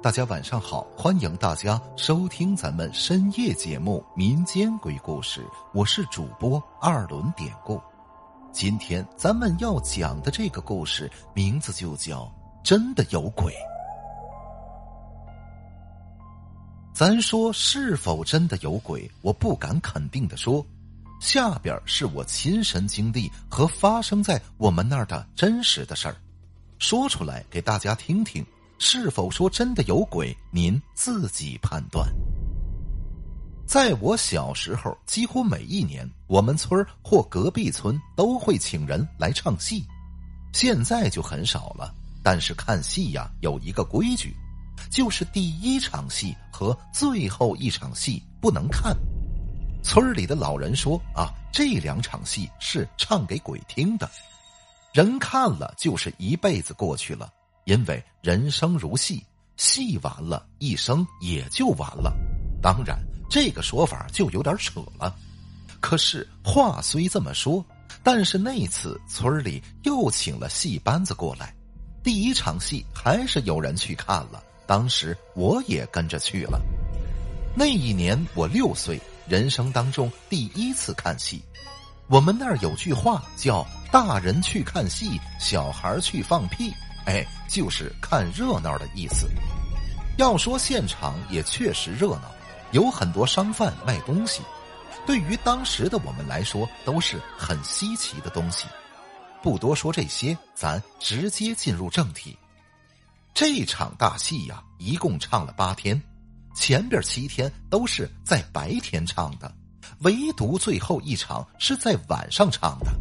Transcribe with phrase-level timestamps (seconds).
[0.00, 5.40] 大家晚上好，欢迎大家收听咱们深夜节目《民间鬼故事》，
[5.74, 7.82] 我是主播二轮典故。
[8.52, 12.22] 今天咱们要讲的这个故事名字就叫
[12.62, 13.52] 《真的有鬼》。
[16.94, 19.10] 咱说是否真的有鬼？
[19.20, 20.64] 我不敢肯定的说，
[21.20, 26.14] 下边是我亲身经历和发生在我们那儿的真实的事儿，
[26.78, 28.46] 说出来给大家听听。
[28.78, 30.36] 是否说真的有鬼？
[30.52, 32.08] 您自己判断。
[33.66, 39.84] 在我小时候，几乎每一年，我们村或隔壁村都会请人来唱戏。
[40.52, 41.92] 现在就很少了，
[42.22, 44.34] 但是看戏呀，有一个规矩，
[44.90, 48.96] 就是第一场戏和最后一场戏不能看。
[49.82, 54.08] 村里的老人说啊，这两场戏是唱给鬼听的，
[54.94, 57.30] 人看了就是一辈子过去了。
[57.68, 59.22] 因为人生如戏，
[59.58, 62.16] 戏完了，一生也就完了。
[62.62, 65.14] 当然，这个说法就有点扯了。
[65.78, 67.62] 可是话虽这么说，
[68.02, 71.54] 但是那次村里又请了戏班子过来，
[72.02, 74.42] 第一场戏还是有人去看了。
[74.66, 76.58] 当时我也跟着去了。
[77.54, 81.42] 那一年我六岁，人生当中第一次看戏。
[82.06, 86.72] 我们那儿有句话叫“大人去看戏，小孩去放屁”。
[87.08, 89.30] 哎，就是看热闹的意思。
[90.18, 92.30] 要说现场也确实热闹，
[92.72, 94.42] 有很多商贩卖东西，
[95.06, 98.66] 对于当时的我们来说都是很稀奇的东西。
[99.42, 102.36] 不多说这些，咱直接进入正题。
[103.32, 105.98] 这场大戏呀，一共唱了八天，
[106.54, 109.50] 前边七天都是在白天唱的，
[110.00, 112.92] 唯独最后一场是在晚上唱的。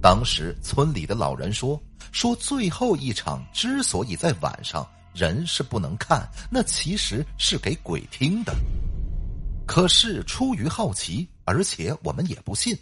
[0.00, 1.78] 当时村里的老人说
[2.12, 8.54] ：“说最后一场之所以在晚上，人是不能看，那其实是给鬼听的。
[9.66, 12.78] 可是出于好奇，而且我们也不信，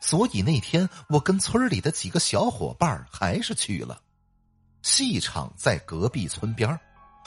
[0.00, 4.00] 所以那天我跟村里的几个小伙伴还是去了。
[4.82, 6.78] 戏场在隔壁村边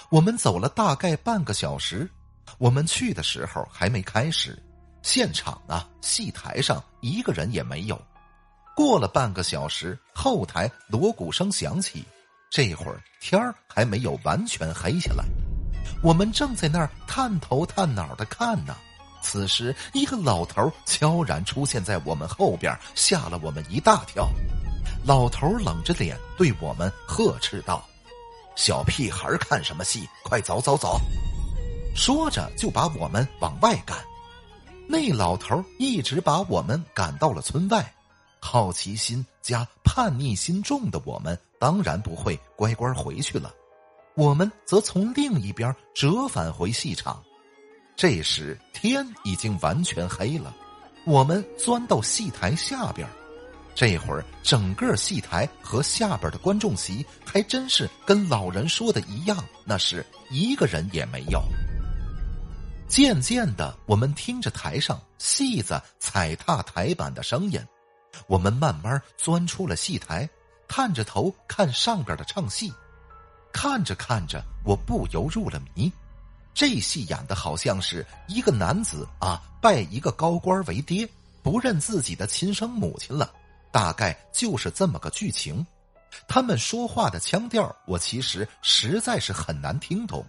[0.10, 2.10] 我们走了大概半个小时。
[2.58, 4.62] 我们去的时候还没开始，
[5.02, 8.00] 现场啊，戏台上一个人也没有。”
[8.76, 12.04] 过了半个小时，后台锣鼓声响起，
[12.52, 15.24] 这会儿天儿还没有完全黑下来，
[16.04, 18.76] 我们正在那儿探头探脑的看呢。
[19.22, 24.30] 此时，一个老头悄然出现在我们后边，吓了我们一大跳。
[25.06, 27.84] 老头冷着脸对我们呵斥道
[28.56, 30.08] ：“小屁孩看什么戏？
[30.24, 31.00] 快走走走！”
[31.96, 33.98] 说着就把我们往外赶。
[34.88, 37.90] 那老头一直把我们赶到了村外。
[38.46, 43.52] 好奇心加叛逆心重的我们，当然不会乖乖回去了。
[44.14, 47.22] 我们则从另一边折返回戏场。
[47.96, 50.56] 这时天已经完全黑了，
[51.06, 53.08] 我们钻到戏台下边。
[53.74, 61.42] 这会儿整个戏台和下边的观众席还真是跟老人说的一样，那是一个人也没有。
[62.88, 67.60] 渐渐的，我们听着台上戏子踩踏台板的声音。
[68.28, 70.30] 我们慢慢钻出了戏台，
[70.68, 72.74] 探着头看上边的唱戏，
[73.52, 75.92] 看着看着，我不由入了迷。
[76.54, 81.08] 这戏演的好像是一个男子啊，拜一个高官为爹，
[81.44, 83.34] 不认自己的亲生母亲了，
[83.72, 85.66] 大概就是这么个剧情。
[86.30, 90.26] 他们说话的腔调，我其实实在是很难听懂。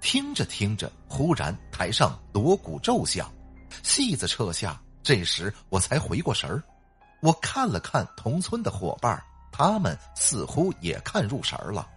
[0.00, 3.28] 听着听着，忽然台上锣鼓骤响，
[3.82, 6.62] 戏子撤下，这时我才回过神儿。
[7.24, 9.18] 我看了看同村的伙伴，
[9.50, 11.88] 他们似乎也看入神了。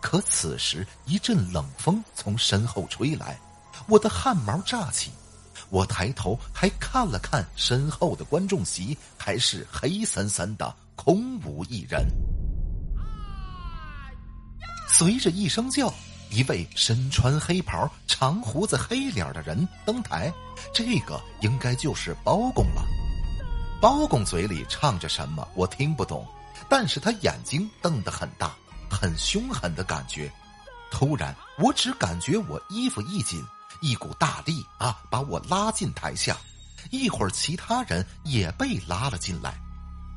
[0.00, 3.36] 可此时一阵冷风从身后吹来，
[3.88, 5.10] 我的汗毛炸起。
[5.70, 12.06] 我抬头还看了看身后的观众席，还是黑森森的，空无一人。
[14.86, 15.92] 随着一声叫，
[16.30, 20.32] 一位身穿黑袍、长胡子、黑脸的人登台，
[20.72, 22.84] 这个应该就是包公了。
[23.80, 26.26] 包公嘴里唱着什么，我听不懂，
[26.68, 28.52] 但是他眼睛瞪得很大，
[28.90, 30.30] 很凶狠的感觉。
[30.90, 33.42] 突然，我只感觉我衣服一紧，
[33.80, 36.36] 一股大力啊，把我拉进台下。
[36.90, 39.54] 一会儿，其他人也被拉了进来。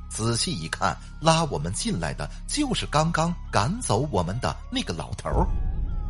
[0.09, 5.48] 仔细一看，拉我们进来的就是刚刚赶走我们的那个老头儿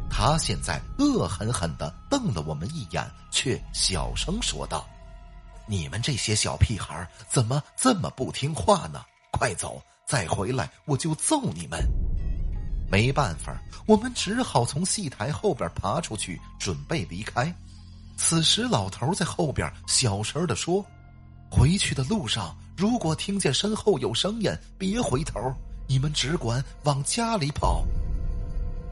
[0.09, 4.87] 他现在恶狠狠的瞪了我们一眼，却小声说道。
[5.65, 9.03] 你们这些小屁孩怎么这么不听话呢？
[9.31, 11.79] 快走，再回来我就揍你们！
[12.91, 17.51] 没办法，我们只好从戏台后边爬出去，准备离开。
[18.15, 20.85] 此时，老头在后边小声的说
[21.49, 25.39] ：“回去的路上，如果听见身后有声音，别回头，
[25.87, 27.83] 你们只管往家里跑。”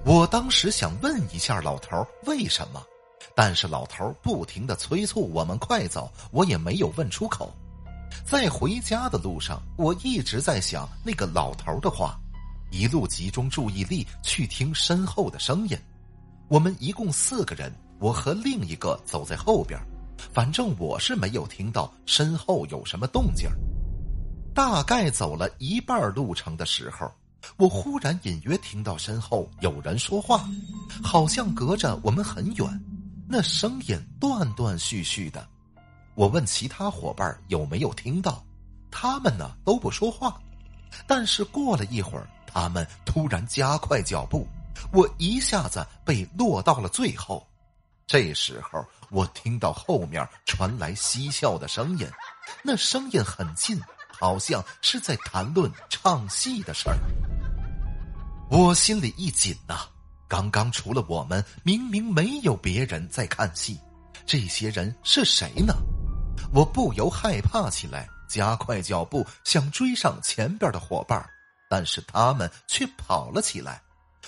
[0.03, 2.83] 我当时想问一下老头为什么，
[3.35, 7.53] 但是老头不停的催促我们快走，我也没有问出口。
[8.25, 12.19] 在回家的路上，我一直在想那个老头的话，
[12.71, 15.77] 一路集中注意力去听身后的声音。
[16.47, 19.79] 我们一共四个人，我和另一个走在后边，
[20.33, 23.49] 反正我是没有听到身后有什么动静。
[24.53, 27.11] 大概走了一半路程的时候。
[27.57, 30.47] 我忽然隐约听到身后有人说话，
[31.01, 32.67] 好像隔着我们很远，
[33.33, 35.47] 那声音断断续续的。
[36.15, 38.43] 我问其他伙伴有没有听到，
[38.91, 40.37] 他们呢都不说话。
[41.07, 44.45] 但是过了一会儿，他们突然加快脚步，
[44.91, 47.47] 我一下子被落到了最后。
[48.05, 52.05] 这时候我听到后面传来嬉笑的声音，
[52.61, 53.81] 那声音很近，
[54.19, 56.97] 好像是在谈论唱戏的事儿。
[58.49, 59.87] 我心里一紧呐，
[60.31, 63.77] 刚刚除了我们，明明没有别人在看戏，
[64.25, 65.75] 这些人是谁呢？
[66.53, 71.21] 我不由害怕起来，加快脚步想追上前边的伙伴，
[71.69, 73.81] 但是他们却跑了起来，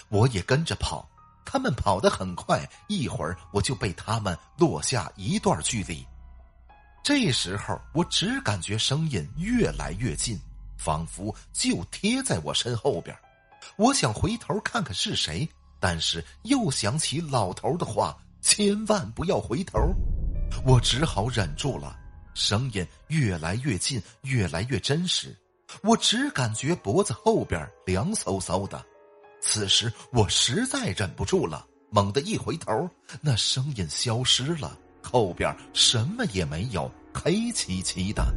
[0.10, 1.10] 我也跟着跑，
[1.46, 6.06] 他们跑得很快，一会儿我就被他们落下一段距离。
[7.02, 10.38] 这时候我只感觉声音越来越近，
[10.78, 13.18] 仿佛就贴在我身后边。
[13.78, 15.50] 我想回头看看是谁，
[15.84, 19.78] 但是又想起老头的话，千万不要回头。
[20.66, 22.00] 我只好忍住了。
[22.34, 25.38] 声音越来越近，越来越真实。
[25.82, 28.82] 我只感觉脖子后边凉飕飕的。
[29.42, 32.90] 此时我实在忍不住了，猛地一回头，
[33.20, 38.34] 那声音消失了，后边什么也没有，黑漆漆的。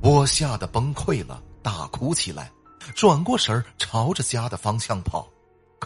[0.00, 2.52] 我吓得崩溃了，大哭起来。
[2.94, 5.28] 转过身朝着家的方向跑。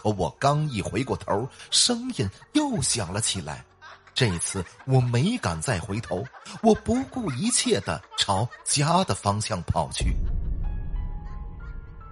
[0.05, 3.65] 可我刚一回过头，声音又响了起来。
[4.13, 6.23] 这次我没敢再回头，
[6.61, 10.15] 我不顾一切的朝家的方向跑去。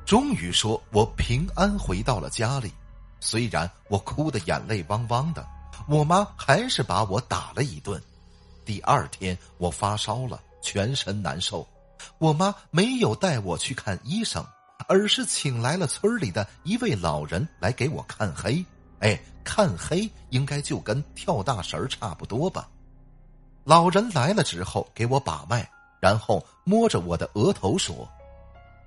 [0.07, 2.73] 终于说，我平安回到了家里。
[3.19, 5.47] 虽然我哭得眼泪汪汪的，
[5.87, 8.01] 我妈还是把我打了一顿。
[8.65, 11.67] 第二天我发烧了，全身难受，
[12.17, 14.43] 我妈没有带我去看医生。
[14.87, 18.63] 而是请来了村里的一位老人来给我看黑，
[18.99, 22.69] 哎，看黑应该就跟跳大神差不多吧。
[23.63, 28.07] 老人来了之后给我把脉，然后摸着我的额头说：“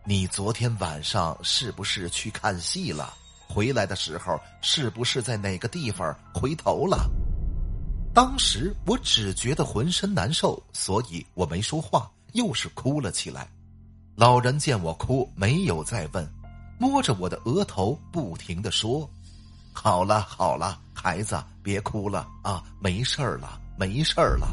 [0.04, 3.14] 你昨天晚上是不是去看戏了？
[3.48, 7.10] 回来的时候是不是在哪个地方回头了？”
[8.12, 13.48] 当时我只觉得浑身难受，所以我没说话，又是哭了起来。
[14.16, 16.26] 老人见我哭，没有再问，
[16.78, 19.06] 摸着我的额头，不停的说
[19.74, 24.48] ：“好了好了，孩子，别哭了啊，没事儿了，没事儿了。”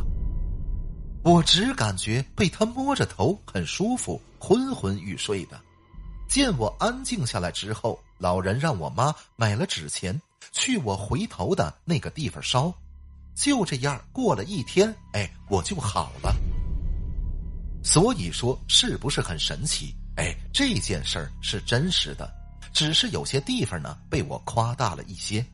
[1.24, 5.57] 我只感觉被他摸着头很舒服，昏昏欲睡的。
[6.27, 12.74] 见我安静下来之后，老人让我妈买了纸钱，去我回头的那个地方烧。
[13.34, 16.36] 就这样过了一天，哎，我就好了。
[17.84, 19.94] 所以说，是不是很神奇？
[20.16, 22.32] 哎，这件事儿是真实的，
[22.72, 25.46] 只是有些地方呢被我夸大了一些。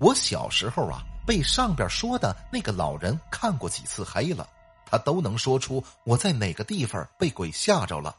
[0.00, 4.46] 我小时候啊，被上边说的那个老人看过几次黑了，
[4.84, 8.14] 他都能说出我在哪个地方被鬼吓着了，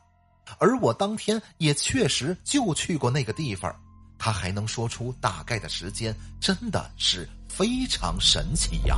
[0.58, 3.74] 而我当天也确实就去过那个地方，
[4.18, 8.98] 他还能说出大概的时间，真的是非常神奇呀。